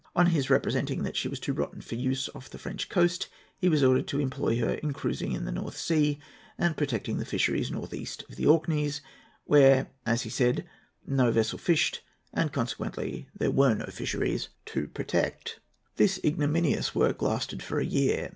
On 0.15 0.25
his 0.25 0.49
representing 0.49 1.03
that 1.03 1.15
she 1.15 1.27
was 1.29 1.39
too 1.39 1.53
rotten 1.53 1.79
for 1.79 1.93
use 1.93 2.27
off 2.33 2.49
the 2.49 2.57
French 2.57 2.89
coast, 2.89 3.27
he 3.59 3.69
was 3.69 3.83
ordered 3.83 4.07
to 4.07 4.19
employ 4.19 4.57
her 4.57 4.73
in 4.73 4.93
cruising 4.93 5.33
in 5.33 5.45
the 5.45 5.51
North 5.51 5.77
Sea 5.77 6.17
and 6.57 6.75
protecting 6.75 7.19
the 7.19 7.23
fisheries 7.23 7.69
north 7.69 7.93
east 7.93 8.23
of 8.27 8.35
the 8.35 8.47
Orkneys, 8.47 9.01
"where," 9.43 9.91
as 10.03 10.23
he 10.23 10.29
said, 10.31 10.67
"no 11.05 11.29
vessel 11.31 11.59
fished, 11.59 12.01
and 12.33 12.51
consequently 12.51 13.29
there 13.37 13.51
were 13.51 13.75
no 13.75 13.85
fisheries 13.85 14.49
to 14.65 14.87
protect." 14.87 15.59
This 15.97 16.19
ignominious 16.25 16.95
work 16.95 17.21
lasted 17.21 17.61
for 17.61 17.79
a 17.79 17.85
year. 17.85 18.29